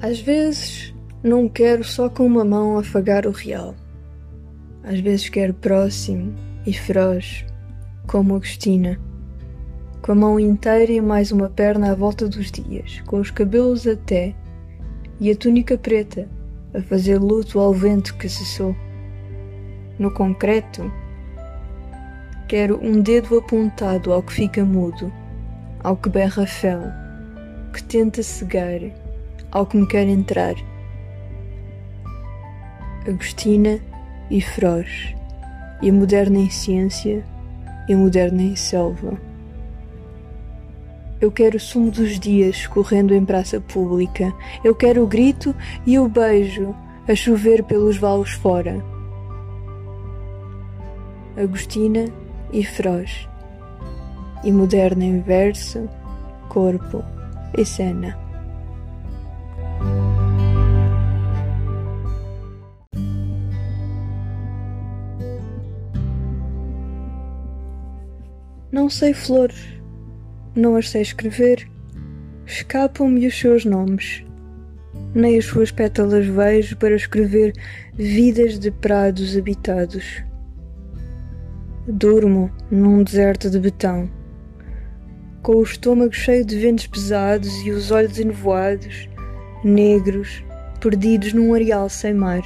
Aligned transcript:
Às 0.00 0.20
vezes 0.20 0.94
não 1.22 1.48
quero 1.48 1.82
só 1.82 2.10
com 2.10 2.26
uma 2.26 2.44
mão 2.44 2.78
afagar 2.78 3.26
o 3.26 3.30
real. 3.30 3.74
Às 4.84 5.00
vezes 5.00 5.30
quero 5.30 5.54
próximo 5.54 6.34
e 6.66 6.72
feroz, 6.72 7.46
como 8.06 8.36
Agostina, 8.36 9.00
com 10.02 10.12
a 10.12 10.14
mão 10.14 10.38
inteira 10.38 10.92
e 10.92 11.00
mais 11.00 11.32
uma 11.32 11.48
perna 11.48 11.92
à 11.92 11.94
volta 11.94 12.28
dos 12.28 12.52
dias, 12.52 13.00
com 13.06 13.18
os 13.18 13.30
cabelos 13.30 13.86
até 13.86 14.34
e 15.18 15.30
a 15.30 15.34
túnica 15.34 15.78
preta 15.78 16.28
a 16.74 16.82
fazer 16.82 17.18
luto 17.18 17.58
ao 17.58 17.72
vento 17.72 18.16
que 18.18 18.28
cessou. 18.28 18.76
No 19.98 20.10
concreto, 20.10 20.92
quero 22.46 22.78
um 22.84 23.00
dedo 23.00 23.38
apontado 23.38 24.12
ao 24.12 24.22
que 24.22 24.34
fica 24.34 24.62
mudo, 24.62 25.10
ao 25.82 25.96
que 25.96 26.10
berra 26.10 26.46
fel, 26.46 26.82
que 27.72 27.82
tenta 27.82 28.22
cegar, 28.22 28.80
ao 29.50 29.66
que 29.66 29.76
me 29.76 29.86
quer 29.86 30.06
entrar. 30.08 30.54
Agostina 33.06 33.78
e 34.30 34.40
Froz, 34.40 35.14
e 35.80 35.92
moderna 35.92 36.38
em 36.38 36.50
ciência 36.50 37.24
e 37.88 37.94
moderna 37.94 38.42
em 38.42 38.56
selva. 38.56 39.16
Eu 41.20 41.30
quero 41.30 41.56
o 41.56 41.60
sumo 41.60 41.90
dos 41.90 42.18
dias 42.20 42.66
correndo 42.66 43.14
em 43.14 43.24
praça 43.24 43.60
pública. 43.60 44.34
Eu 44.62 44.74
quero 44.74 45.02
o 45.02 45.06
grito 45.06 45.54
e 45.86 45.98
o 45.98 46.08
beijo 46.08 46.74
a 47.08 47.14
chover 47.14 47.62
pelos 47.62 47.96
vales 47.96 48.30
fora. 48.30 48.84
Agostina 51.36 52.06
e 52.52 52.64
Froz, 52.64 53.28
e 54.42 54.52
moderna 54.52 55.04
em 55.04 55.20
verso, 55.20 55.88
corpo 56.48 57.02
e 57.56 57.64
cena. 57.64 58.25
Não 68.72 68.90
sei 68.90 69.14
flores, 69.14 69.78
não 70.52 70.74
as 70.74 70.90
sei 70.90 71.00
escrever, 71.00 71.68
escapam-me 72.44 73.24
os 73.24 73.38
seus 73.38 73.64
nomes. 73.64 74.24
Nem 75.14 75.38
as 75.38 75.44
suas 75.44 75.70
pétalas 75.70 76.26
vejo 76.26 76.76
para 76.76 76.96
escrever 76.96 77.52
vidas 77.94 78.58
de 78.58 78.72
prados 78.72 79.36
habitados. 79.36 80.20
Durmo 81.86 82.50
num 82.68 83.04
deserto 83.04 83.48
de 83.48 83.60
betão, 83.60 84.10
com 85.42 85.54
o 85.56 85.62
estômago 85.62 86.12
cheio 86.12 86.44
de 86.44 86.58
ventos 86.58 86.88
pesados 86.88 87.64
e 87.64 87.70
os 87.70 87.92
olhos 87.92 88.18
enevoados, 88.18 89.08
negros, 89.62 90.44
perdidos 90.80 91.32
num 91.32 91.54
areal 91.54 91.88
sem 91.88 92.12
mar. 92.12 92.42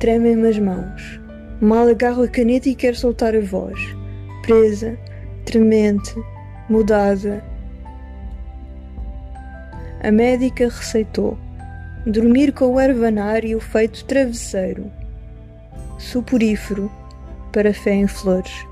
Tremem-me 0.00 0.48
as 0.48 0.58
mãos 0.58 1.25
Mal 1.60 1.88
agarro 1.88 2.22
a 2.22 2.28
caneta 2.28 2.68
e 2.68 2.74
quero 2.74 2.96
soltar 2.96 3.34
a 3.34 3.40
voz. 3.40 3.78
Presa, 4.42 4.98
tremente, 5.44 6.14
mudada. 6.68 7.42
A 10.02 10.10
médica 10.10 10.68
receitou 10.68 11.38
dormir 12.06 12.52
com 12.52 12.74
o 12.74 12.80
ervanar 12.80 13.44
e 13.44 13.56
o 13.56 13.60
feito 13.60 14.04
travesseiro, 14.04 14.90
suporífero 15.98 16.90
para 17.52 17.74
fé 17.74 17.94
em 17.94 18.06
flores. 18.06 18.66